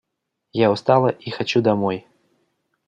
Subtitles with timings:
[0.53, 2.07] Я устала и хочу домой.